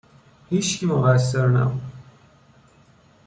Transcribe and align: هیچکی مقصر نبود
هیچکی 0.49 0.85
مقصر 0.85 1.47
نبود 1.47 1.81